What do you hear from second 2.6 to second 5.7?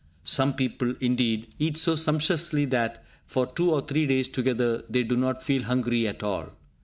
that, for two or three days together, they do not feel